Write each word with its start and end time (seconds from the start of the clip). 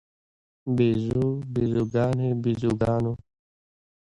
بیزو، 0.75 1.25
بیزوګانې، 1.53 2.29
بیزوګانو 2.43 3.13